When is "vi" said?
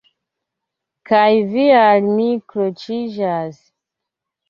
1.53-1.67